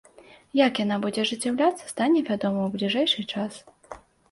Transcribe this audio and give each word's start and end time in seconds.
Як 0.67 0.79
яна 0.83 0.97
будзе 1.03 1.21
ажыццяўляцца, 1.25 1.85
стане 1.93 2.25
вядома 2.31 2.59
ў 2.65 2.69
бліжэйшы 2.75 3.29
час. 3.37 3.63